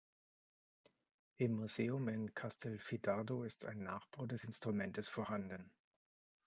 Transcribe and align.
Im 1.37 1.51
Museum 1.51 2.07
in 2.07 2.33
Castelfidardo 2.33 3.43
ist 3.43 3.65
ein 3.65 3.83
Nachbau 3.83 4.25
des 4.25 4.43
Instrumentes 4.43 5.07
vorhanden. 5.07 5.69